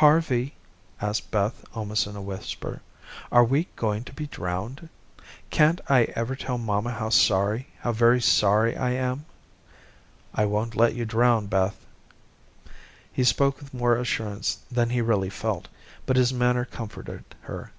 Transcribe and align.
"Harvey," 0.00 0.54
asked 1.02 1.30
Beth 1.30 1.62
almost 1.74 2.06
in 2.06 2.16
a 2.16 2.22
whisper, 2.22 2.80
"are 3.30 3.44
we 3.44 3.68
going 3.76 4.02
to 4.02 4.14
be 4.14 4.26
drowned? 4.26 4.88
Can't 5.50 5.78
I 5.90 6.04
ever 6.16 6.34
tell 6.34 6.56
mamma 6.56 6.90
how 6.92 7.10
sorry, 7.10 7.68
how 7.80 7.92
very 7.92 8.22
sorry, 8.22 8.74
I 8.78 8.92
am?" 8.92 9.26
"I 10.34 10.46
won't 10.46 10.74
let 10.74 10.94
you 10.94 11.04
drown, 11.04 11.48
Beth." 11.48 11.84
He 13.12 13.24
spoke 13.24 13.58
with 13.60 13.74
more 13.74 13.96
assurance 13.96 14.56
than 14.72 14.88
he 14.88 15.02
really 15.02 15.28
felt, 15.28 15.68
but 16.06 16.16
his 16.16 16.32
manner 16.32 16.64
comforted 16.64 17.22
her. 17.42 17.70